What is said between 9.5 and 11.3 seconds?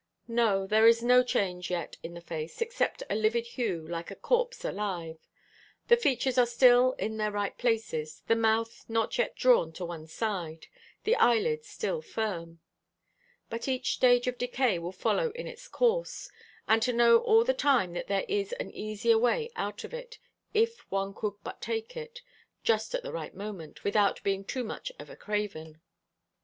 to one side; the